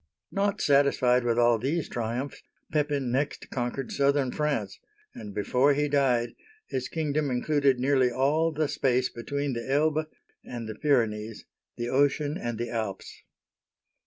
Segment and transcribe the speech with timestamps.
[0.31, 4.79] Not satisfied with all these triumphs, Pepin next con quered southern France,
[5.13, 6.33] and before he died
[6.65, 10.07] his kingdom included nearly all the space between the Elbe
[10.43, 11.45] and the Pyrenees,
[11.77, 13.13] the ocean and the Alps.